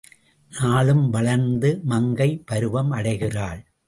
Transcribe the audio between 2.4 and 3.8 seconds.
பருவம் அடைகிறாள்.